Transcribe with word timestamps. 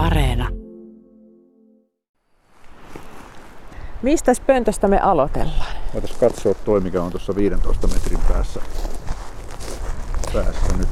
Areena. 0.00 0.48
Mistä 4.02 4.32
pöntöstä 4.46 4.88
me 4.88 5.00
aloitellaan? 5.00 5.76
Voitaisiin 5.94 6.20
katsoa 6.20 6.54
toi, 6.54 6.80
mikä 6.80 7.02
on 7.02 7.10
tuossa 7.10 7.36
15 7.36 7.86
metrin 7.86 8.18
päässä, 8.28 8.60
päässä 10.34 10.76
nyt. 10.78 10.88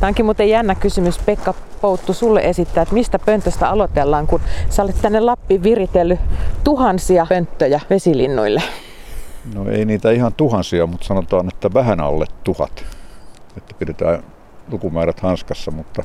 Tämä 0.00 0.08
onkin 0.08 0.24
muuten 0.24 0.48
jännä 0.48 0.74
kysymys 0.74 1.18
Pekka 1.18 1.54
Pouttu 1.80 2.12
sulle 2.12 2.40
esittää, 2.40 2.82
että 2.82 2.94
mistä 2.94 3.18
pöntöstä 3.18 3.68
aloitellaan, 3.68 4.26
kun 4.26 4.40
sä 4.70 4.82
olet 4.82 5.02
tänne 5.02 5.20
Lappiin 5.20 5.62
viritellyt 5.62 6.20
tuhansia 6.64 7.26
pönttöjä 7.28 7.80
vesilinnuille. 7.90 8.62
No 9.54 9.70
ei 9.70 9.84
niitä 9.84 10.10
ihan 10.10 10.34
tuhansia, 10.34 10.86
mutta 10.86 11.06
sanotaan, 11.06 11.48
että 11.48 11.74
vähän 11.74 12.00
alle 12.00 12.26
tuhat. 12.44 12.84
Että 13.56 13.74
pidetään 13.78 14.22
lukumäärät 14.72 15.20
hanskassa, 15.20 15.70
mutta 15.70 16.02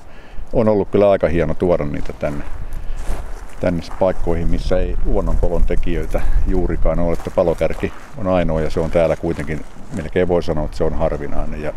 on 0.53 0.69
ollut 0.69 0.89
kyllä 0.89 1.09
aika 1.09 1.27
hieno 1.27 1.53
tuoda 1.53 1.85
niitä 1.85 2.13
tänne, 2.13 2.43
tänne 3.59 3.83
paikkoihin, 3.99 4.49
missä 4.49 4.79
ei 4.79 4.97
luonnonkolon 5.05 5.63
tekijöitä 5.63 6.21
juurikaan 6.47 6.99
ole. 6.99 7.13
Että 7.13 7.31
palokärki 7.31 7.93
on 8.17 8.27
ainoa 8.27 8.61
ja 8.61 8.69
se 8.69 8.79
on 8.79 8.91
täällä 8.91 9.15
kuitenkin, 9.15 9.65
melkein 9.95 10.27
voi 10.27 10.43
sanoa, 10.43 10.65
että 10.65 10.77
se 10.77 10.83
on 10.83 10.93
harvinainen. 10.93 11.61
Ja 11.61 11.73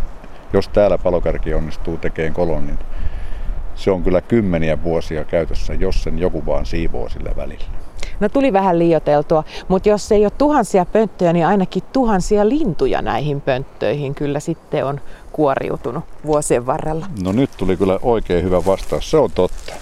jos 0.53 0.69
täällä 0.69 0.99
palokärki 0.99 1.55
onnistuu 1.55 1.97
tekemään 1.97 2.35
kolon, 2.35 2.67
niin 2.67 2.79
se 3.75 3.91
on 3.91 4.03
kyllä 4.03 4.21
kymmeniä 4.21 4.83
vuosia 4.83 5.25
käytössä, 5.25 5.75
jos 5.75 6.03
sen 6.03 6.19
joku 6.19 6.47
vaan 6.47 6.67
siivoo 6.67 7.09
sillä 7.09 7.31
välillä. 7.37 7.65
No 8.21 8.29
tuli 8.29 8.53
vähän 8.53 8.79
liioteltua, 8.79 9.45
mutta 9.69 9.89
jos 9.89 10.13
ei 10.13 10.25
ole 10.25 10.33
tuhansia 10.39 10.85
pönttöjä, 10.85 11.33
niin 11.33 11.47
ainakin 11.47 11.83
tuhansia 11.93 12.49
lintuja 12.49 13.03
näihin 13.03 13.41
pönttöihin 13.41 14.15
kyllä 14.15 14.41
sitten 14.41 14.87
on 14.87 15.01
kuoriutunut 15.33 16.05
vuosien 16.27 16.67
varrella. 16.67 17.07
No 17.23 17.33
nyt 17.33 17.51
tuli 17.57 17.77
kyllä 17.77 17.99
oikein 18.03 18.45
hyvä 18.45 18.65
vastaus, 18.65 19.11
se 19.11 19.17
on 19.17 19.31
totta. 19.31 19.73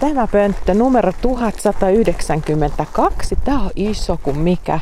Tämä 0.00 0.26
pönttö 0.26 0.74
numero 0.74 1.12
1192, 1.22 3.36
tämä 3.44 3.62
on 3.62 3.70
iso 3.76 4.18
kuin 4.22 4.38
mikä. 4.38 4.80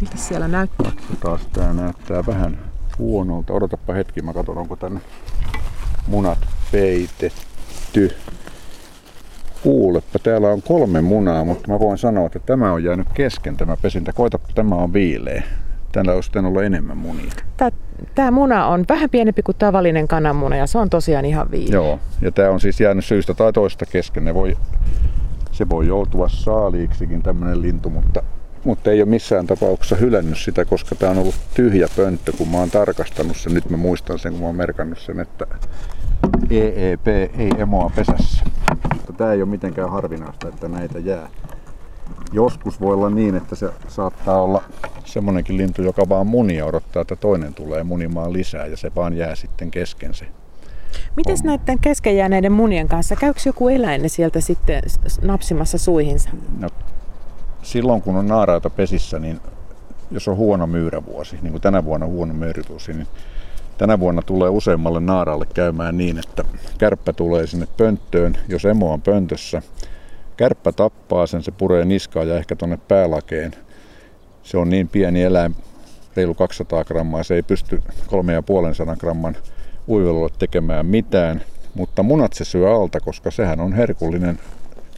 Mitä 0.00 0.16
siellä 0.16 0.48
näyttää? 0.48 0.92
Taas 1.20 1.40
tää 1.52 1.72
näyttää 1.72 2.26
vähän 2.26 2.58
huonolta. 2.98 3.52
Odotapa 3.52 3.92
hetki, 3.92 4.22
mä 4.22 4.32
katson 4.32 4.58
onko 4.58 4.76
tänne 4.76 5.00
munat 6.06 6.38
peitetty. 6.72 8.16
Kuulepa, 9.62 10.18
täällä 10.22 10.48
on 10.48 10.62
kolme 10.62 11.00
munaa, 11.00 11.44
mutta 11.44 11.72
mä 11.72 11.78
voin 11.78 11.98
sanoa, 11.98 12.26
että 12.26 12.38
tämä 12.38 12.72
on 12.72 12.84
jäänyt 12.84 13.08
kesken 13.14 13.56
tämä 13.56 13.76
pesintä. 13.76 14.12
Koita, 14.12 14.38
tämä 14.54 14.74
on 14.74 14.92
viileä. 14.92 15.42
Täällä 15.92 16.12
olisi 16.12 16.30
ollut 16.38 16.62
enemmän 16.62 16.96
munia. 16.96 17.30
Tämä, 17.56 17.70
tämä 18.14 18.30
muna 18.30 18.66
on 18.66 18.84
vähän 18.88 19.10
pienempi 19.10 19.42
kuin 19.42 19.56
tavallinen 19.58 20.08
kananmuna 20.08 20.56
ja 20.56 20.66
se 20.66 20.78
on 20.78 20.90
tosiaan 20.90 21.24
ihan 21.24 21.50
viileä. 21.50 21.74
Joo, 21.74 21.98
ja 22.22 22.32
tämä 22.32 22.50
on 22.50 22.60
siis 22.60 22.80
jäänyt 22.80 23.04
syystä 23.04 23.34
tai 23.34 23.52
toista 23.52 23.86
kesken. 23.86 24.24
Ne 24.24 24.34
voi, 24.34 24.56
se 25.52 25.68
voi 25.68 25.86
joutua 25.86 26.28
saaliiksikin 26.28 27.22
tämmöinen 27.22 27.62
lintu, 27.62 27.90
mutta, 27.90 28.22
mutta 28.64 28.90
ei 28.90 29.02
ole 29.02 29.10
missään 29.10 29.46
tapauksessa 29.46 29.96
hylännyt 29.96 30.38
sitä, 30.38 30.64
koska 30.64 30.94
tämä 30.94 31.12
on 31.12 31.18
ollut 31.18 31.34
tyhjä 31.54 31.88
pönttö, 31.96 32.32
kun 32.38 32.48
mä 32.48 32.56
oon 32.56 32.70
tarkastanut 32.70 33.36
sen. 33.36 33.54
Nyt 33.54 33.70
mä 33.70 33.76
muistan 33.76 34.18
sen, 34.18 34.32
kun 34.32 34.40
mä 34.40 34.46
oon 34.46 34.56
merkannut 34.56 34.98
sen, 34.98 35.20
että 35.20 35.46
EEP 36.50 37.08
ei 37.38 37.50
emoa 37.58 37.90
pesässä. 37.96 38.44
Mutta 38.94 39.12
tämä 39.12 39.32
ei 39.32 39.42
ole 39.42 39.50
mitenkään 39.50 39.90
harvinaista, 39.90 40.48
että 40.48 40.68
näitä 40.68 40.98
jää. 40.98 41.28
Joskus 42.32 42.80
voi 42.80 42.94
olla 42.94 43.10
niin, 43.10 43.34
että 43.34 43.54
se 43.54 43.68
saattaa 43.88 44.42
olla 44.42 44.62
semmonenkin 45.04 45.56
lintu, 45.56 45.82
joka 45.82 46.08
vaan 46.08 46.26
munia 46.26 46.66
odottaa, 46.66 47.02
että 47.02 47.16
toinen 47.16 47.54
tulee 47.54 47.82
munimaan 47.82 48.32
lisää 48.32 48.66
ja 48.66 48.76
se 48.76 48.92
vaan 48.96 49.16
jää 49.16 49.34
sitten 49.34 49.70
kesken 49.70 50.14
se. 50.14 50.26
Miten 51.16 51.36
näiden 51.44 51.78
kesken 51.78 52.16
jääneiden 52.16 52.52
munien 52.52 52.88
kanssa? 52.88 53.16
Käykö 53.16 53.40
joku 53.46 53.68
eläin 53.68 54.10
sieltä 54.10 54.40
sitten 54.40 54.82
napsimassa 55.22 55.78
suihinsa? 55.78 56.30
No, 56.58 56.68
silloin 57.62 58.02
kun 58.02 58.16
on 58.16 58.28
naaraita 58.28 58.70
pesissä, 58.70 59.18
niin 59.18 59.40
jos 60.10 60.28
on 60.28 60.36
huono 60.36 60.66
myyrävuosi, 60.66 61.38
niin 61.42 61.50
kuin 61.50 61.62
tänä 61.62 61.84
vuonna 61.84 62.06
huono 62.06 62.34
myyrävuosi, 62.34 62.92
niin 62.92 63.06
tänä 63.82 64.00
vuonna 64.00 64.22
tulee 64.22 64.48
useammalle 64.48 65.00
naaraalle 65.00 65.46
käymään 65.54 65.98
niin, 65.98 66.18
että 66.18 66.44
kärppä 66.78 67.12
tulee 67.12 67.46
sinne 67.46 67.66
pönttöön, 67.76 68.36
jos 68.48 68.64
emo 68.64 68.92
on 68.92 69.02
pöntössä. 69.02 69.62
Kärppä 70.36 70.72
tappaa 70.72 71.26
sen, 71.26 71.42
se 71.42 71.50
puree 71.50 71.84
niskaa 71.84 72.24
ja 72.24 72.36
ehkä 72.36 72.56
tonne 72.56 72.78
päälakeen. 72.88 73.52
Se 74.42 74.58
on 74.58 74.70
niin 74.70 74.88
pieni 74.88 75.22
eläin, 75.22 75.56
reilu 76.16 76.34
200 76.34 76.84
grammaa, 76.84 77.22
se 77.22 77.34
ei 77.34 77.42
pysty 77.42 77.82
3,5 78.06 78.96
gramman 78.98 79.36
uivelulle 79.88 80.30
tekemään 80.38 80.86
mitään, 80.86 81.42
mutta 81.74 82.02
munat 82.02 82.32
se 82.32 82.44
syö 82.44 82.74
alta, 82.74 83.00
koska 83.00 83.30
sehän 83.30 83.60
on 83.60 83.72
herkullinen 83.72 84.38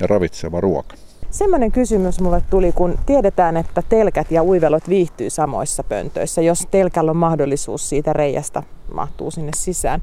ja 0.00 0.06
ravitseva 0.06 0.60
ruoka. 0.60 0.96
Semmoinen 1.34 1.72
kysymys 1.72 2.20
mulle 2.20 2.42
tuli, 2.50 2.72
kun 2.72 2.98
tiedetään, 3.06 3.56
että 3.56 3.82
telkät 3.88 4.30
ja 4.30 4.42
uivelot 4.42 4.88
viihtyy 4.88 5.30
samoissa 5.30 5.84
pöntöissä, 5.84 6.42
jos 6.42 6.66
telkällä 6.70 7.10
on 7.10 7.16
mahdollisuus 7.16 7.88
siitä 7.88 8.12
reiästä 8.12 8.62
mahtuu 8.94 9.30
sinne 9.30 9.52
sisään. 9.54 10.02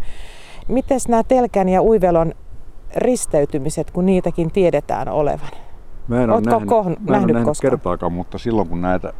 Miten 0.67 0.99
nämä 1.07 1.23
telkän 1.23 1.69
ja 1.69 1.81
uivelon 1.81 2.33
risteytymiset, 2.95 3.91
kun 3.91 4.05
niitäkin 4.05 4.51
tiedetään 4.51 5.09
olevan? 5.09 5.49
Mä 6.07 6.23
en 6.23 6.29
ole 6.29 6.41
nähnyt, 6.41 6.69
koh- 6.69 6.85
mä 6.85 6.91
en 6.91 7.05
nähnyt, 7.07 7.35
nähnyt 7.35 7.57
kertaakaan, 7.61 8.13
mutta 8.13 8.37
silloin 8.37 8.67
kun 8.67 8.81
näitä 8.81 9.13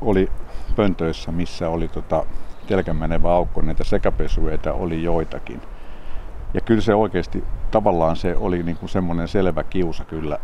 oli 0.00 0.28
pöntöissä, 0.76 1.32
missä 1.32 1.68
oli 1.68 1.88
tota 1.88 2.26
telkän 2.66 2.96
menevä 2.96 3.32
aukko, 3.32 3.60
näitä 3.60 3.84
sekapesueita 3.84 4.72
oli 4.72 5.02
joitakin. 5.02 5.60
Ja 6.54 6.60
kyllä 6.60 6.80
se 6.80 6.94
oikeasti, 6.94 7.44
tavallaan 7.70 8.16
se 8.16 8.36
oli 8.36 8.62
niin 8.62 8.76
kuin 8.76 8.90
semmoinen 8.90 9.28
selvä 9.28 9.62
kiusa 9.62 10.04
kyllä 10.04 10.38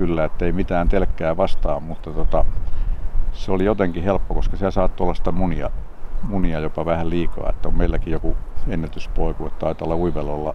kyllä, 0.00 0.24
että 0.24 0.44
ei 0.44 0.52
mitään 0.52 0.88
telkkää 0.88 1.36
vastaan, 1.36 1.82
mutta 1.82 2.10
tota, 2.10 2.44
se 3.32 3.52
oli 3.52 3.64
jotenkin 3.64 4.02
helppo, 4.02 4.34
koska 4.34 4.56
siellä 4.56 4.70
saattoi 4.70 5.04
olla 5.04 5.14
sitä 5.14 5.32
munia, 5.32 5.70
munia 6.22 6.60
jopa 6.60 6.84
vähän 6.84 7.10
liikaa, 7.10 7.50
että 7.50 7.68
on 7.68 7.74
meilläkin 7.74 8.12
joku 8.12 8.36
ennätyspoiku, 8.68 9.46
että 9.46 9.58
taitaa 9.58 9.86
olla 9.86 9.96
uivelolla 9.96 10.54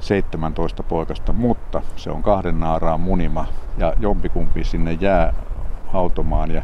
17 0.00 0.82
poikasta, 0.82 1.32
mutta 1.32 1.82
se 1.96 2.10
on 2.10 2.22
kahden 2.22 2.60
naaraan 2.60 3.00
munima 3.00 3.46
ja 3.78 3.92
jompikumpi 4.00 4.64
sinne 4.64 4.92
jää 4.92 5.34
hautomaan 5.86 6.50
ja 6.50 6.62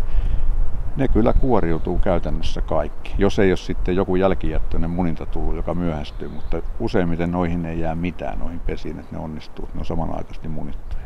ne 0.97 1.09
kyllä 1.09 1.33
kuoriutuu 1.33 1.99
käytännössä 1.99 2.61
kaikki. 2.61 3.15
Jos 3.19 3.39
ei 3.39 3.51
ole 3.51 3.57
sitten 3.57 3.97
joku 3.97 4.17
jälkijättöinen 4.17 4.91
muninta 4.91 5.27
tullut, 5.27 5.57
joka 5.57 5.75
myöhästyy, 5.75 6.29
mutta 6.29 6.63
useimmiten 6.81 7.33
noihin 7.33 7.67
ei 7.67 7.81
jää 7.81 7.95
mitään 7.95 8.39
noihin 8.39 8.61
pesiin, 8.61 8.99
että 8.99 9.17
ne 9.17 9.23
onnistuu, 9.23 9.69
ne 9.75 9.79
on 9.79 9.87
samanaikaisesti 9.87 10.49
munittuja. 10.49 11.00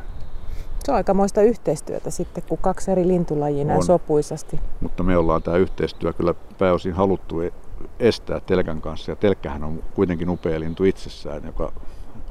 Se 0.84 0.92
on 0.92 0.96
aikamoista 0.96 1.42
yhteistyötä 1.42 2.10
sitten, 2.10 2.44
kun 2.48 2.58
kaksi 2.58 2.90
eri 2.90 3.08
lintulajia 3.08 3.64
näin 3.64 3.82
sopuisasti. 3.82 4.60
Mutta 4.80 5.02
me 5.02 5.16
ollaan 5.16 5.42
tämä 5.42 5.56
yhteistyö 5.56 6.12
kyllä 6.12 6.34
pääosin 6.58 6.92
haluttu 6.92 7.40
e- 7.40 7.52
estää 7.98 8.40
telkän 8.40 8.80
kanssa. 8.80 9.12
Ja 9.12 9.16
telkkähän 9.16 9.64
on 9.64 9.82
kuitenkin 9.94 10.28
upea 10.28 10.60
lintu 10.60 10.84
itsessään, 10.84 11.44
joka 11.44 11.72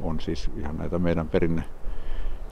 on 0.01 0.19
siis 0.19 0.49
ihan 0.57 0.77
näitä 0.77 0.99
meidän 0.99 1.27
perinne 1.27 1.63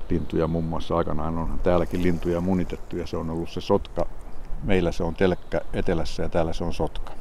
lintuja 0.09 0.47
muun 0.47 0.63
muassa 0.63 0.97
aikanaan 0.97 1.38
on 1.38 1.59
täälläkin 1.63 2.03
lintuja 2.03 2.41
munitettu 2.41 2.97
ja 2.97 3.07
se 3.07 3.18
on 3.18 3.29
ollut 3.29 3.50
se 3.50 3.62
sotka. 3.62 4.06
Meillä 4.63 4.91
se 4.91 5.03
on 5.03 5.16
telkkä 5.16 5.62
etelässä 5.73 6.23
ja 6.23 6.29
täällä 6.29 6.53
se 6.53 6.63
on 6.63 6.73
sotka. 6.73 7.13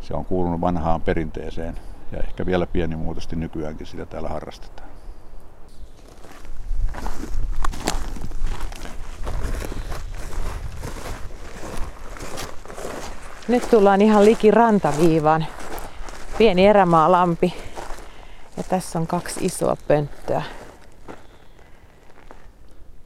Se 0.00 0.14
on 0.14 0.24
kuulunut 0.24 0.60
vanhaan 0.60 1.00
perinteeseen 1.00 1.78
ja 2.12 2.18
ehkä 2.18 2.46
vielä 2.46 2.66
pienimuotoisesti 2.66 3.36
nykyäänkin 3.36 3.86
sitä 3.86 4.06
täällä 4.06 4.28
harrastetaan. 4.28 4.88
Nyt 13.48 13.70
tullaan 13.70 14.02
ihan 14.02 14.24
liki 14.24 14.50
rantaviivaan. 14.50 15.46
Pieni 16.38 16.66
erämaalampi. 16.66 17.54
Ja 18.56 18.62
tässä 18.62 18.98
on 18.98 19.06
kaksi 19.06 19.46
isoa 19.46 19.76
pönttöä. 19.88 20.42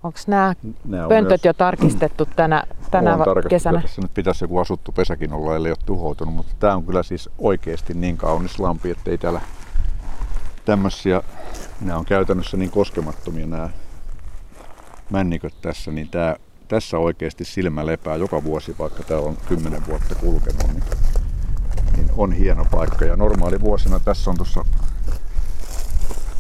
Onko 0.02 0.18
nämä 0.26 0.54
pöntöt 1.08 1.28
myös... 1.28 1.44
jo 1.44 1.52
tarkistettu 1.52 2.28
tänä, 2.36 2.62
tänä 2.90 3.18
kesänä? 3.48 3.82
Tässä 3.82 4.02
nyt 4.02 4.14
pitäisi 4.14 4.44
joku 4.44 4.58
asuttu 4.58 4.92
pesäkin 4.92 5.32
olla, 5.32 5.56
ellei 5.56 5.72
ole 5.72 5.78
tuhoutunut, 5.86 6.34
mutta 6.34 6.54
tämä 6.58 6.74
on 6.74 6.84
kyllä 6.84 7.02
siis 7.02 7.30
oikeasti 7.38 7.94
niin 7.94 8.16
kaunis 8.16 8.58
lampi, 8.58 8.90
että 8.90 9.10
ei 9.10 9.18
täällä 9.18 9.40
tämmöisiä, 10.64 11.22
nämä 11.80 11.98
on 11.98 12.04
käytännössä 12.04 12.56
niin 12.56 12.70
koskemattomia 12.70 13.46
nämä 13.46 13.68
männiköt 15.10 15.54
tässä, 15.62 15.90
niin 15.90 16.08
tää, 16.08 16.36
tässä 16.72 16.98
oikeasti 16.98 17.44
silmä 17.44 17.86
lepää 17.86 18.16
joka 18.16 18.44
vuosi, 18.44 18.74
vaikka 18.78 19.02
täällä 19.02 19.28
on 19.28 19.36
10 19.48 19.86
vuotta 19.86 20.14
kulkenut, 20.14 20.66
niin, 20.72 20.82
niin 21.96 22.10
on 22.16 22.32
hieno 22.32 22.66
paikka. 22.70 23.04
Ja 23.04 23.16
normaali 23.16 23.60
vuosina 23.60 24.00
tässä 24.00 24.30
on 24.30 24.36
tuossa 24.36 24.64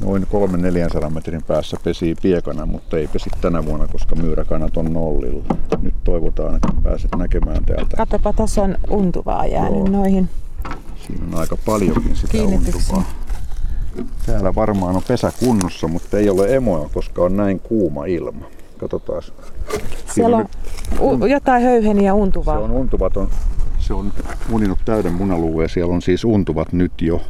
noin 0.04 0.26
300-400 1.06 1.10
metrin 1.10 1.42
päässä 1.42 1.76
pesii 1.84 2.14
piekana, 2.22 2.66
mutta 2.66 2.96
ei 2.96 3.08
pesi 3.08 3.30
tänä 3.40 3.64
vuonna, 3.64 3.86
koska 3.86 4.16
myyräkannat 4.16 4.76
on 4.76 4.92
nollilla. 4.92 5.44
Nyt 5.82 5.94
toivotaan, 6.04 6.54
että 6.54 6.68
pääset 6.82 7.10
näkemään 7.16 7.64
täältä. 7.64 7.96
Katsopa, 7.96 8.32
tässä 8.32 8.62
on 8.62 8.76
untuvaa 8.90 9.46
jäänyt 9.46 9.78
Joo. 9.78 9.88
noihin. 9.88 10.28
Siinä 11.06 11.26
on 11.32 11.40
aika 11.40 11.56
paljonkin 11.66 12.16
sitä 12.16 12.42
untuvaa. 12.42 13.04
Täällä 14.26 14.54
varmaan 14.54 14.96
on 14.96 15.02
pesä 15.08 15.32
kunnossa, 15.38 15.88
mutta 15.88 16.18
ei 16.18 16.30
ole 16.30 16.56
emoa, 16.56 16.90
koska 16.94 17.22
on 17.22 17.36
näin 17.36 17.60
kuuma 17.60 18.04
ilma. 18.04 18.46
Katsotaan. 18.82 19.22
Siellä 20.06 20.46
on 20.98 21.30
jotain 21.30 21.62
höyheniä 21.62 22.14
untuvaa. 22.14 22.56
Se 22.56 22.64
on 22.64 22.70
untuvaton. 22.70 23.28
Se 23.78 23.94
on 23.94 24.12
muninut 24.48 24.78
täyden 24.84 25.12
munaluvun 25.12 25.62
ja 25.62 25.68
siellä 25.68 25.94
on 25.94 26.02
siis 26.02 26.24
untuvat 26.24 26.72
nyt 26.72 26.92
jo 27.00 27.20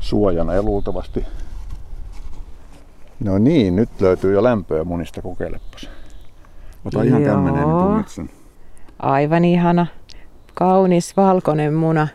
suojana 0.00 0.54
ja 0.54 0.62
luultavasti 0.62 1.24
No 3.24 3.38
niin, 3.38 3.76
nyt 3.76 4.00
löytyy 4.00 4.32
jo 4.32 4.42
lämpöä 4.42 4.84
munista, 4.84 5.22
kokeilepas. 5.22 5.88
Ota 6.84 7.02
ihan 7.02 7.22
Joo. 7.22 7.34
kämmeneen, 7.34 7.68
niin 7.68 7.78
tunnet 7.78 8.08
sen. 8.08 8.30
Aivan 8.98 9.44
ihana. 9.44 9.86
Kaunis 10.54 11.16
valkoinen 11.16 11.74
muna 11.74 12.08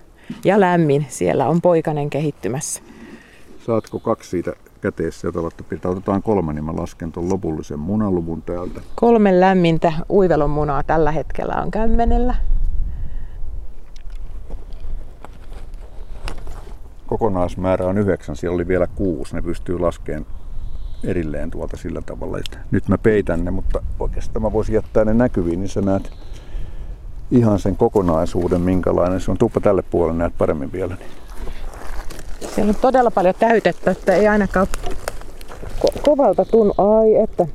ja 0.44 0.60
lämmin. 0.60 1.06
Siellä 1.10 1.48
on 1.48 1.62
poikanen 1.62 2.10
kehittymässä. 2.10 2.82
Saatko 3.66 4.00
kaksi 4.00 4.30
siitä 4.30 4.54
käteessä, 4.92 5.28
olette 5.36 5.64
pitää? 5.64 5.92
Otetaan 5.92 6.24
kolme, 6.24 6.54
niin 6.54 6.66
mä 6.66 6.76
lasken 6.76 7.12
tuon 7.12 7.30
lopullisen 7.30 7.80
munaluvun 7.80 8.42
täältä. 8.42 8.82
Kolme 8.96 9.40
lämmintä 9.40 9.94
uivelon 10.10 10.50
munaa 10.50 10.84
tällä 10.84 11.12
hetkellä 11.12 11.56
on 11.56 11.72
kämmenellä. 11.72 12.36
Kokonaismäärä 17.08 17.86
on 17.86 17.98
yhdeksän, 17.98 18.36
siellä 18.36 18.56
oli 18.56 18.68
vielä 18.68 18.88
kuusi. 18.88 19.36
Ne 19.36 19.42
pystyy 19.42 19.80
laskemaan 19.80 20.26
erilleen 21.04 21.52
tuolta 21.52 21.78
sillä 21.78 22.02
tavalla, 22.02 22.38
että 22.38 22.58
nyt 22.72 22.88
mä 22.88 22.98
peitän 22.98 23.46
ne, 23.46 23.52
mutta 23.52 23.84
oikeastaan 24.00 24.44
mä 24.44 24.54
voisin 24.54 24.76
jättää 24.76 25.06
ne 25.06 25.14
näkyviin, 25.14 25.60
niin 25.60 25.70
sä 25.70 25.82
näet 25.82 26.12
ihan 27.32 27.60
sen 27.60 27.76
kokonaisuuden, 27.76 28.62
minkälainen 28.62 29.22
se 29.22 29.32
on. 29.32 29.38
Tuppa 29.38 29.60
tälle 29.60 29.82
puolelle 29.82 30.18
näet 30.18 30.38
paremmin 30.38 30.72
vielä. 30.72 30.96
Niin. 30.96 31.27
Siellä 32.56 32.70
on 32.70 32.76
todella 32.82 33.12
paljon 33.12 33.36
täytettä, 33.40 33.92
että 33.92 34.14
ei 34.14 34.28
ainakaan 34.28 34.68
ko- 35.80 36.00
kovalta 36.02 36.46
tunnu. 36.46 36.74
Ai, 36.78 37.16
että 37.24 37.48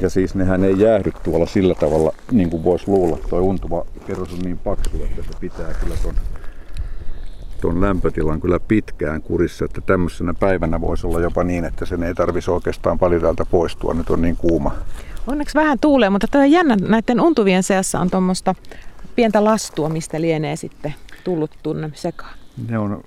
Ja 0.00 0.10
siis 0.10 0.34
nehän 0.34 0.64
ei 0.64 0.80
jäähdy 0.80 1.12
tuolla 1.22 1.46
sillä 1.46 1.74
tavalla, 1.74 2.12
niin 2.32 2.50
kuin 2.50 2.64
voisi 2.64 2.88
luulla. 2.88 3.18
Tuo 3.30 3.40
untuva 3.40 3.84
kerros 4.06 4.32
on 4.32 4.38
niin 4.38 4.58
paksu, 4.58 4.90
että 5.04 5.22
se 5.22 5.38
pitää 5.40 5.74
kyllä 5.80 5.94
ton, 6.02 6.14
ton 7.60 7.80
lämpötilan 7.80 8.40
kyllä 8.40 8.60
pitkään 8.60 9.22
kurissa. 9.22 9.64
Että 9.64 9.80
tämmöisenä 9.80 10.34
päivänä 10.40 10.80
voisi 10.80 11.06
olla 11.06 11.20
jopa 11.20 11.44
niin, 11.44 11.64
että 11.64 11.86
sen 11.86 12.02
ei 12.02 12.14
tarvisi 12.14 12.50
oikeastaan 12.50 12.98
paljon 12.98 13.22
täältä 13.22 13.44
poistua. 13.50 13.94
Nyt 13.94 14.10
on 14.10 14.22
niin 14.22 14.36
kuuma. 14.36 14.74
onneksi 15.26 15.54
vähän 15.54 15.78
tuulee, 15.80 16.10
mutta 16.10 16.26
tämä 16.30 16.46
jännä 16.46 16.76
näiden 16.88 17.20
untuvien 17.20 17.62
seassa 17.62 18.00
on 18.00 18.10
tuommoista 18.10 18.54
pientä 19.16 19.44
lastua, 19.44 19.88
mistä 19.88 20.20
lienee 20.20 20.56
sitten 20.56 20.94
tullut 21.24 21.50
tunne 21.62 21.90
sekaan. 21.94 22.34
Ne 22.68 22.78
on 22.78 23.04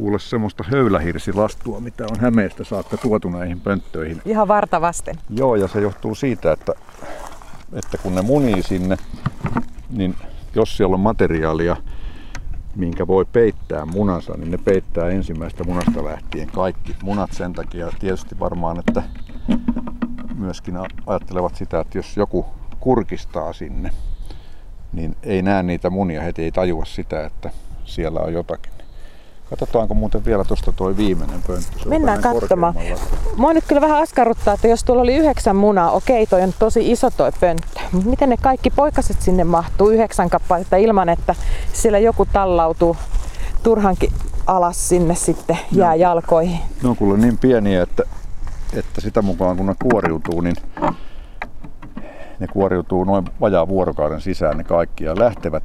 kuule 0.00 0.18
semmoista 0.18 0.64
höylähirsilastua, 0.70 1.80
mitä 1.80 2.04
on 2.04 2.20
Hämeestä 2.20 2.64
saakka 2.64 2.96
tuotu 2.96 3.28
näihin 3.28 3.60
pönttöihin. 3.60 4.22
Ihan 4.24 4.48
varta 4.48 4.80
vasten. 4.80 5.16
Joo, 5.30 5.56
ja 5.56 5.68
se 5.68 5.80
johtuu 5.80 6.14
siitä, 6.14 6.52
että, 6.52 6.72
että 7.72 7.98
kun 7.98 8.14
ne 8.14 8.22
munii 8.22 8.62
sinne, 8.62 8.96
niin 9.90 10.14
jos 10.54 10.76
siellä 10.76 10.94
on 10.94 11.00
materiaalia, 11.00 11.76
minkä 12.76 13.06
voi 13.06 13.24
peittää 13.24 13.86
munansa, 13.86 14.34
niin 14.36 14.50
ne 14.50 14.58
peittää 14.58 15.08
ensimmäistä 15.08 15.64
munasta 15.64 16.04
lähtien 16.04 16.48
kaikki 16.48 16.96
munat 17.02 17.32
sen 17.32 17.52
takia. 17.52 17.92
Tietysti 17.98 18.38
varmaan, 18.40 18.78
että 18.78 19.02
myöskin 20.38 20.74
ajattelevat 21.06 21.54
sitä, 21.54 21.80
että 21.80 21.98
jos 21.98 22.16
joku 22.16 22.46
kurkistaa 22.80 23.52
sinne, 23.52 23.90
niin 24.92 25.16
ei 25.22 25.42
näe 25.42 25.62
niitä 25.62 25.90
munia 25.90 26.22
heti, 26.22 26.42
ei 26.42 26.52
tajua 26.52 26.84
sitä, 26.84 27.26
että 27.26 27.50
siellä 27.84 28.20
on 28.20 28.32
jotakin. 28.32 28.79
Katsotaanko 29.50 29.94
muuten 29.94 30.24
vielä 30.24 30.44
tuosta 30.44 30.72
tuo 30.72 30.96
viimeinen 30.96 31.42
pönttö. 31.46 31.78
Se 31.82 31.88
Mennään 31.88 32.20
katsomaan. 32.20 32.74
Mua 33.36 33.52
nyt 33.52 33.64
kyllä 33.68 33.80
vähän 33.80 34.02
askarruttaa, 34.02 34.54
että 34.54 34.68
jos 34.68 34.84
tuolla 34.84 35.02
oli 35.02 35.16
yhdeksän 35.16 35.56
munaa, 35.56 35.90
okei 35.90 36.26
toi 36.26 36.42
on 36.42 36.54
tosi 36.58 36.90
iso 36.90 37.10
toi 37.10 37.32
pönttö. 37.40 37.80
Mut 37.92 38.04
miten 38.04 38.28
ne 38.28 38.36
kaikki 38.36 38.70
poikaset 38.70 39.22
sinne 39.22 39.44
mahtuu 39.44 39.88
yhdeksän 39.88 40.30
kappaletta 40.30 40.76
ilman, 40.76 41.08
että 41.08 41.34
siellä 41.72 41.98
joku 41.98 42.26
tallautuu 42.32 42.96
turhankin 43.62 44.12
alas 44.46 44.88
sinne 44.88 45.14
sitten 45.14 45.58
jää 45.72 45.94
jalkoihin. 45.94 46.60
Ne 46.82 46.88
on 46.88 46.96
kuule 46.96 47.18
niin 47.18 47.38
pieniä, 47.38 47.82
että, 47.82 48.02
että 48.72 49.00
sitä 49.00 49.22
mukaan 49.22 49.56
kun 49.56 49.66
ne 49.66 49.74
kuoriutuu, 49.82 50.40
niin 50.40 50.56
ne 52.38 52.46
kuoriutuu 52.52 53.04
noin 53.04 53.24
vajaa 53.40 53.68
vuorokauden 53.68 54.20
sisään 54.20 54.56
ne 54.56 54.64
kaikki 54.64 55.04
ja 55.04 55.18
lähtevät. 55.18 55.62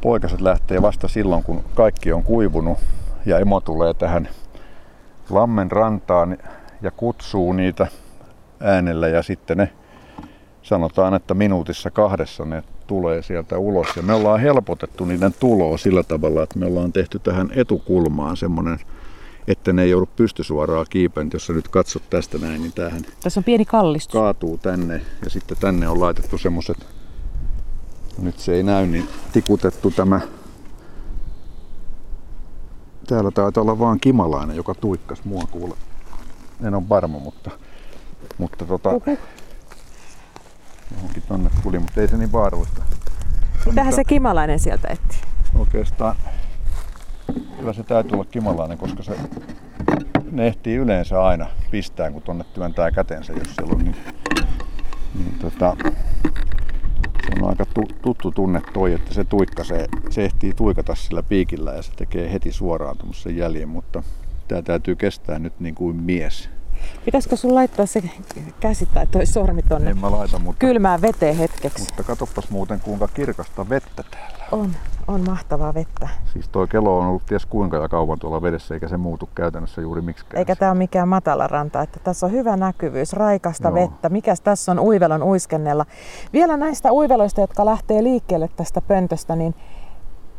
Poikaset 0.00 0.40
lähtee 0.40 0.82
vasta 0.82 1.08
silloin, 1.08 1.42
kun 1.42 1.64
kaikki 1.74 2.12
on 2.12 2.22
kuivunut 2.22 2.78
ja 3.26 3.38
emo 3.38 3.60
tulee 3.60 3.94
tähän 3.94 4.28
lammen 5.30 5.70
rantaan 5.70 6.38
ja 6.82 6.90
kutsuu 6.90 7.52
niitä 7.52 7.86
äänellä 8.60 9.08
ja 9.08 9.22
sitten 9.22 9.56
ne 9.56 9.72
sanotaan, 10.62 11.14
että 11.14 11.34
minuutissa 11.34 11.90
kahdessa 11.90 12.44
ne 12.44 12.62
tulee 12.86 13.22
sieltä 13.22 13.58
ulos. 13.58 13.96
Ja 13.96 14.02
me 14.02 14.12
ollaan 14.12 14.40
helpotettu 14.40 15.04
niiden 15.04 15.34
tuloa 15.40 15.78
sillä 15.78 16.02
tavalla, 16.02 16.42
että 16.42 16.58
me 16.58 16.66
ollaan 16.66 16.92
tehty 16.92 17.18
tähän 17.18 17.50
etukulmaan 17.54 18.36
semmoinen, 18.36 18.78
että 19.48 19.72
ne 19.72 19.82
ei 19.82 19.90
joudu 19.90 20.08
pystysuoraa 20.16 20.84
kiipeen. 20.84 21.30
Jos 21.32 21.46
sä 21.46 21.52
nyt 21.52 21.68
katsot 21.68 22.02
tästä 22.10 22.38
näin, 22.38 22.62
niin 22.62 22.72
tämähän 22.72 23.02
Tässä 23.22 23.40
on 23.40 23.44
pieni 23.44 23.64
kallistus. 23.64 24.12
kaatuu 24.12 24.58
tänne 24.58 25.00
ja 25.24 25.30
sitten 25.30 25.56
tänne 25.60 25.88
on 25.88 26.00
laitettu 26.00 26.38
semmoset, 26.38 26.86
nyt 28.18 28.38
se 28.38 28.54
ei 28.54 28.62
näy, 28.62 28.86
niin 28.86 29.08
tikutettu 29.32 29.90
tämä 29.90 30.20
Täällä 33.06 33.30
taitaa 33.30 33.62
olla 33.62 33.78
vaan 33.78 34.00
kimalainen, 34.00 34.56
joka 34.56 34.74
tuikkas 34.74 35.24
mua 35.24 35.42
kuule. 35.50 35.74
En 36.64 36.74
ole 36.74 36.88
varma, 36.88 37.18
mutta, 37.18 37.50
mutta 38.38 38.64
tota, 38.64 38.90
johonkin 40.94 41.22
tonne 41.28 41.50
tuli, 41.62 41.78
mutta 41.78 42.00
ei 42.00 42.08
se 42.08 42.16
niin 42.16 42.32
vaarallista. 42.32 42.82
Mitähän 43.66 43.92
se 43.92 44.04
kimalainen 44.04 44.58
sieltä 44.58 44.88
etti? 44.88 45.16
Oikeastaan 45.58 46.16
kyllä 47.58 47.72
se 47.72 47.82
täytyy 47.82 48.12
olla 48.12 48.24
kimalainen, 48.24 48.78
koska 48.78 49.02
se 49.02 49.12
ne 50.30 50.46
ehtii 50.46 50.76
yleensä 50.76 51.24
aina 51.24 51.46
pistää, 51.70 52.10
kun 52.10 52.22
tonne 52.22 52.44
työntää 52.44 52.90
kätensä, 52.90 53.32
jos 53.32 53.54
siellä 53.54 53.72
on 53.72 53.84
niin, 53.84 53.96
niin 55.14 55.38
tota, 55.38 55.76
on 57.42 57.48
aika 57.48 57.66
tu, 57.66 57.82
tuttu 58.02 58.30
tunne 58.30 58.62
toi, 58.72 58.92
että 58.92 59.14
se 59.14 59.24
tuikka, 59.24 59.64
se, 59.64 59.88
se 60.10 60.24
ehtii 60.24 60.52
tuikata 60.54 60.94
sillä 60.94 61.22
piikillä 61.22 61.72
ja 61.72 61.82
se 61.82 61.92
tekee 61.96 62.32
heti 62.32 62.52
suoraan 62.52 62.96
tuommoisen 62.96 63.36
jäljen, 63.36 63.68
mutta 63.68 64.02
tämä 64.48 64.62
täytyy 64.62 64.96
kestää 64.96 65.38
nyt 65.38 65.60
niin 65.60 65.74
kuin 65.74 65.96
mies. 65.96 66.48
Pitäisikö 67.04 67.36
sun 67.36 67.54
laittaa 67.54 67.86
se 67.86 68.02
käsi 68.60 68.86
tai 68.86 69.06
toi 69.06 69.26
sormi 69.26 69.62
tonne 69.62 69.90
En 69.90 69.98
mä 69.98 70.10
laita, 70.10 70.38
mutta, 70.38 70.58
kylmään 70.58 71.02
veteen 71.02 71.36
hetkeksi? 71.36 71.84
mutta 71.84 72.02
katoppas 72.02 72.50
muuten 72.50 72.80
kuinka 72.80 73.08
kirkasta 73.08 73.68
vettä 73.68 74.04
täällä. 74.10 74.44
On, 74.52 74.76
on 75.10 75.20
mahtavaa 75.26 75.74
vettä. 75.74 76.08
Siis 76.32 76.48
toi 76.48 76.68
kelo 76.68 76.98
on 76.98 77.06
ollut 77.06 77.26
ties 77.26 77.46
kuinka 77.46 77.76
ja 77.76 77.88
kauan 77.88 78.18
tuolla 78.18 78.42
vedessä, 78.42 78.74
eikä 78.74 78.88
se 78.88 78.96
muutu 78.96 79.28
käytännössä 79.34 79.80
juuri 79.80 80.02
miksikään. 80.02 80.38
Eikä 80.38 80.56
tämä 80.56 80.70
ole 80.70 80.78
mikään 80.78 81.08
matala 81.08 81.46
ranta, 81.46 81.82
että 81.82 82.00
tässä 82.04 82.26
on 82.26 82.32
hyvä 82.32 82.56
näkyvyys, 82.56 83.12
raikasta 83.12 83.68
Joo. 83.68 83.74
vettä. 83.74 84.08
Mikäs 84.08 84.40
tässä 84.40 84.72
on 84.72 84.80
uivelon 84.80 85.22
uiskennella? 85.22 85.86
Vielä 86.32 86.56
näistä 86.56 86.92
uiveloista, 86.92 87.40
jotka 87.40 87.64
lähtee 87.64 88.02
liikkeelle 88.02 88.48
tästä 88.56 88.80
pöntöstä, 88.80 89.36
niin 89.36 89.54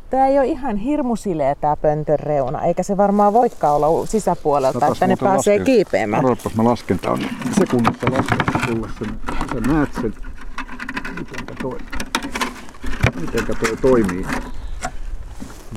tämä 0.09 0.27
ei 0.27 0.39
ole 0.39 0.47
ihan 0.47 0.77
hirmu 0.77 1.15
sileä 1.15 1.55
tämä 1.55 1.75
pöntön 1.75 2.19
reuna, 2.19 2.61
eikä 2.61 2.83
se 2.83 2.97
varmaan 2.97 3.33
voikaan 3.33 3.75
olla 3.75 4.05
sisäpuolelta, 4.05 4.79
Katos 4.79 4.97
että 4.97 5.07
ne 5.07 5.15
pääsee 5.15 5.57
lasken- 5.57 5.65
kiipeämään. 5.65 6.25
Odotapas 6.25 6.55
mä 6.55 6.63
lasken, 6.63 6.99
tää 6.99 7.11
on 7.11 7.19
sekunnissa 7.59 8.07
lasketta 8.11 8.59
tulla 8.67 8.89
sen. 8.99 9.19
Sä 9.53 9.73
näet 9.73 9.93
sen, 9.93 10.13
mitenkä 11.19 11.55
toi, 11.61 11.77
mitenkä 13.21 13.53
toi 13.53 13.77
toimii. 13.81 14.25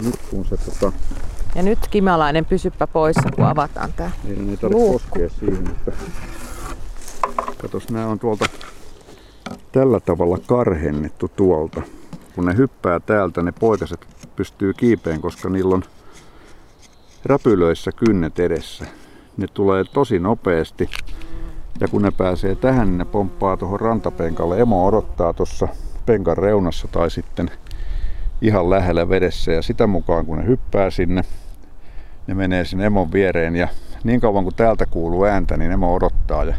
Nyt 0.03 0.17
kun 0.31 0.45
se 0.45 0.57
tota, 0.57 0.93
Ja 1.55 1.63
nyt 1.63 1.79
kimalainen 1.91 2.45
pysyppä 2.45 2.87
poissa, 2.87 3.31
kun 3.37 3.45
avataan 3.45 3.93
tämä. 3.93 4.11
meidän 4.25 4.51
ei 4.51 4.57
tarvitse 4.57 4.85
Luukku. 4.85 5.09
koskea 5.09 5.29
siihen, 5.29 5.67
että 5.67 5.93
katos 7.59 7.91
nää 7.91 8.07
on 8.09 8.19
tuolta 8.19 8.45
tällä 9.73 10.01
tavalla 10.01 10.39
karhennettu 10.47 11.29
tuolta. 11.37 11.83
Kun 12.35 12.45
ne 12.45 12.57
hyppää 12.57 13.01
täältä, 13.01 13.43
ne 13.43 13.53
poikaset 13.53 14.07
pystyy 14.37 14.73
kiipeen, 14.75 15.21
koska 15.21 15.49
niillä 15.49 15.75
on 15.75 15.83
räpylöissä 17.25 17.93
kynnet 17.93 18.39
edessä. 18.41 18.85
Ne 19.37 19.47
tulee 19.55 19.85
tosi 19.85 20.19
nopeasti. 20.19 20.91
Ja 21.81 21.89
kun 21.89 22.03
ne 22.03 22.11
pääsee 22.11 22.55
tähän, 22.55 22.87
niin 22.89 22.99
ne 22.99 23.05
pomppaa 23.05 23.57
tuohon 23.57 23.81
rantapenkalle. 23.81 24.61
Emo 24.61 24.87
odottaa 24.87 25.33
tuossa 25.33 25.69
penkan 26.07 26.37
reunassa 26.37 26.89
tai 26.89 27.11
sitten 27.11 27.51
ihan 28.41 28.71
lähellä 28.71 29.09
vedessä. 29.09 29.53
Ja 29.53 29.63
sitä 29.63 29.87
mukaan 29.87 30.27
kun 30.27 30.39
ne 30.39 30.47
hyppää 30.47 30.91
sinne, 30.91 31.23
ne 32.27 32.35
menee 32.35 32.65
sinne 32.65 32.87
emon 32.87 33.13
viereen. 33.13 33.57
Ja 33.57 33.69
niin 34.05 34.21
kauan 34.21 34.45
kuin 34.45 34.55
täältä 34.55 34.87
kuuluu 34.87 35.25
ääntä, 35.25 35.57
niin 35.57 35.73
emo 35.73 35.95
odottaa. 35.95 36.45
Ja 36.45 36.55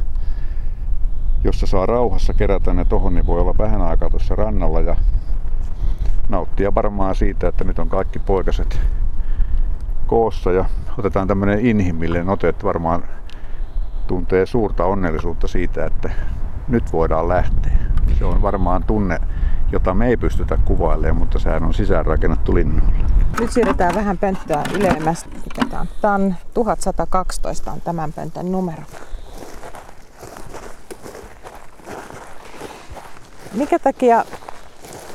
jos 1.44 1.60
se 1.60 1.68
saa 1.68 1.86
rauhassa 1.86 2.34
kerätä 2.34 2.74
ne 2.74 2.86
tohon, 2.86 3.14
niin 3.16 3.28
voi 3.28 3.42
olla 3.42 3.58
vähän 3.58 3.82
aikaa 3.82 4.10
tuossa 4.10 4.36
rannalla. 4.36 4.82
Ja 4.82 4.96
nauttia 6.30 6.76
varmaan 6.76 7.16
siitä, 7.16 7.48
että 7.48 7.64
nyt 7.64 7.80
on 7.80 7.90
kaikki 7.90 8.20
poikaset 8.20 8.80
koossa 10.08 10.52
ja 10.52 10.66
otetaan 10.98 11.28
tämmöinen 11.28 11.66
inhimillinen 11.66 12.30
ote, 12.30 12.50
että 12.50 12.64
varmaan 12.64 13.04
tuntee 14.08 14.46
suurta 14.46 14.86
onnellisuutta 14.86 15.48
siitä, 15.48 15.86
että 15.86 16.10
nyt 16.68 16.94
voidaan 16.94 17.28
lähteä. 17.28 17.78
Se 18.20 18.26
on 18.26 18.42
varmaan 18.42 18.84
tunne, 18.84 19.20
jota 19.72 19.94
me 19.94 20.08
ei 20.08 20.18
pystytä 20.18 20.58
kuvailemaan, 20.66 21.18
mutta 21.18 21.40
sehän 21.40 21.64
on 21.64 21.74
sisäänrakennettu 21.74 22.56
linnulla. 22.56 22.94
Nyt 23.40 23.52
siirretään 23.52 23.96
vähän 23.96 24.18
pönttöä 24.18 24.64
ylemmäs. 24.74 25.26
Tämä 26.02 26.14
on 26.14 26.36
1112 26.54 27.72
on 27.72 27.82
tämän 27.82 28.14
pöntön 28.14 28.52
numero. 28.52 28.84
Mikä 33.54 33.80
takia, 33.80 34.26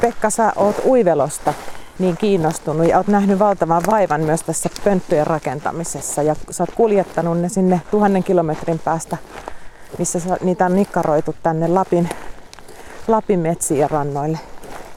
Pekka, 0.00 0.30
sä 0.30 0.52
oot 0.57 0.76
uivelosta 0.85 1.54
niin 1.99 2.16
kiinnostunut 2.16 2.88
ja 2.88 2.97
oot 2.97 3.07
nähnyt 3.07 3.38
valtavan 3.38 3.83
vaivan 3.87 4.21
myös 4.21 4.42
tässä 4.42 4.69
pönttöjen 4.85 5.26
rakentamisessa 5.26 6.23
ja 6.23 6.37
sä 6.50 6.62
oot 6.62 6.75
kuljettanut 6.75 7.38
ne 7.38 7.49
sinne 7.49 7.80
tuhannen 7.90 8.25
kilometrin 8.25 8.78
päästä, 8.78 9.16
missä 9.99 10.19
niitä 10.40 10.66
on 10.66 10.76
nikkaroitu 10.76 11.35
tänne 11.42 11.69
Lapin, 11.69 12.09
Lapin 13.11 13.40
metsiin 13.40 13.81
ja 13.81 13.88
rannoille. 13.88 14.38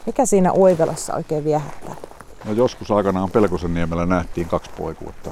Mikä 0.05 0.25
siinä 0.25 0.53
uivelossa 0.53 1.15
oikein 1.15 1.43
viehättää? 1.43 1.95
No 2.45 2.53
joskus 2.53 2.91
aikanaan 2.91 3.31
Pelkosen 3.31 3.73
niemellä 3.73 4.05
nähtiin 4.05 4.47
kaksi 4.47 4.71
poikuutta. 4.77 5.31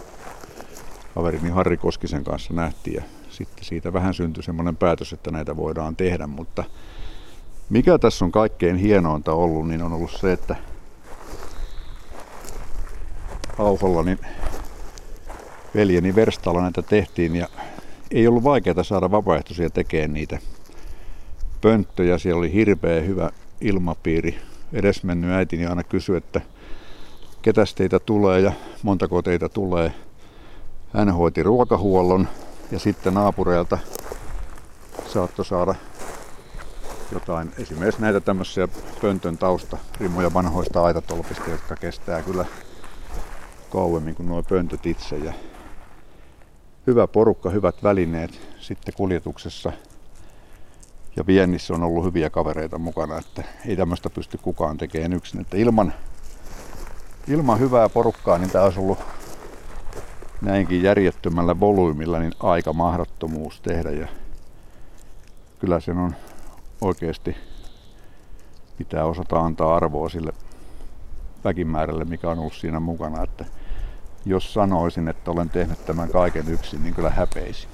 Kaverini 1.15 1.49
Harri 1.49 1.77
Koskisen 1.77 2.23
kanssa 2.23 2.53
nähtiin 2.53 2.95
ja 2.95 3.03
sitten 3.29 3.65
siitä 3.65 3.93
vähän 3.93 4.13
syntyi 4.13 4.43
semmoinen 4.43 4.75
päätös, 4.75 5.13
että 5.13 5.31
näitä 5.31 5.57
voidaan 5.57 5.95
tehdä, 5.95 6.27
mutta 6.27 6.63
mikä 7.69 7.97
tässä 7.97 8.25
on 8.25 8.31
kaikkein 8.31 8.77
hienointa 8.77 9.33
ollut, 9.33 9.67
niin 9.67 9.81
on 9.81 9.93
ollut 9.93 10.11
se, 10.11 10.31
että 10.31 10.55
Auholla 13.57 14.03
niin 14.03 14.19
veljeni 15.75 16.15
Verstalla 16.15 16.61
näitä 16.61 16.81
tehtiin 16.81 17.35
ja 17.35 17.47
ei 18.11 18.27
ollut 18.27 18.43
vaikeaa 18.43 18.83
saada 18.83 19.11
vapaaehtoisia 19.11 19.69
tekemään 19.69 20.13
niitä 20.13 20.39
pönttöjä. 21.61 22.17
Siellä 22.17 22.39
oli 22.39 22.53
hirveä 22.53 23.01
hyvä 23.01 23.29
ilmapiiri. 23.61 24.39
Edesmennyt 24.73 25.31
äitini 25.31 25.65
aina 25.65 25.83
kysyi, 25.83 26.17
että 26.17 26.41
ketä 27.41 27.63
teitä 27.75 27.99
tulee 27.99 28.39
ja 28.39 28.51
montako 28.83 29.21
teitä 29.21 29.49
tulee. 29.49 29.93
Hän 30.93 31.09
hoiti 31.09 31.43
ruokahuollon 31.43 32.27
ja 32.71 32.79
sitten 32.79 33.13
naapureilta 33.13 33.77
saattoi 35.07 35.45
saada 35.45 35.75
jotain, 37.11 37.51
esimerkiksi 37.57 38.01
näitä 38.01 38.19
tämmöisiä 38.19 38.67
pöntön 39.01 39.37
tausta 39.37 39.77
rimmoja 39.99 40.33
vanhoista 40.33 40.83
aitatolpista, 40.83 41.49
jotka 41.49 41.75
kestää 41.75 42.21
kyllä 42.21 42.45
kauemmin 43.69 44.15
kuin 44.15 44.29
nuo 44.29 44.43
pöntöt 44.43 44.85
itse. 44.85 45.17
Ja 45.17 45.33
hyvä 46.87 47.07
porukka, 47.07 47.49
hyvät 47.49 47.83
välineet 47.83 48.39
sitten 48.59 48.93
kuljetuksessa 48.97 49.71
ja 51.15 51.27
viennissä 51.27 51.73
on 51.73 51.83
ollut 51.83 52.05
hyviä 52.05 52.29
kavereita 52.29 52.77
mukana, 52.77 53.17
että 53.17 53.43
ei 53.65 53.75
tämmöistä 53.75 54.09
pysty 54.09 54.37
kukaan 54.37 54.77
tekemään 54.77 55.13
yksin. 55.13 55.41
Että 55.41 55.57
ilman, 55.57 55.93
ilman 57.27 57.59
hyvää 57.59 57.89
porukkaa 57.89 58.37
niin 58.37 58.49
tämä 58.49 58.63
olisi 58.63 58.79
ollut 58.79 58.99
näinkin 60.41 60.83
järjettömällä 60.83 61.59
volyymilla 61.59 62.19
niin 62.19 62.33
aika 62.39 62.73
mahdottomuus 62.73 63.61
tehdä. 63.61 63.91
Ja 63.91 64.07
kyllä 65.59 65.79
sen 65.79 65.97
on 65.97 66.15
oikeasti 66.81 67.35
pitää 68.77 69.05
osata 69.05 69.39
antaa 69.39 69.75
arvoa 69.75 70.09
sille 70.09 70.33
väkimäärälle, 71.43 72.05
mikä 72.05 72.29
on 72.29 72.39
ollut 72.39 72.53
siinä 72.53 72.79
mukana. 72.79 73.23
Että 73.23 73.45
jos 74.25 74.53
sanoisin, 74.53 75.07
että 75.07 75.31
olen 75.31 75.49
tehnyt 75.49 75.85
tämän 75.85 76.09
kaiken 76.09 76.47
yksin, 76.47 76.83
niin 76.83 76.95
kyllä 76.95 77.09
häpeisin. 77.09 77.69